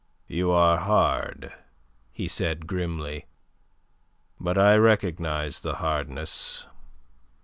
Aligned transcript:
"You 0.25 0.49
are 0.49 0.77
hard," 0.79 1.53
he 2.11 2.27
said 2.27 2.65
grimly. 2.65 3.27
"But 4.39 4.57
I 4.57 4.75
recognize 4.75 5.59
the 5.59 5.75
hardness. 5.75 6.65